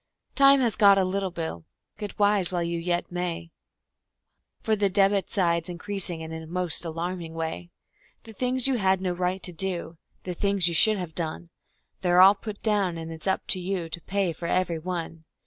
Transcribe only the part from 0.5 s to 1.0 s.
has got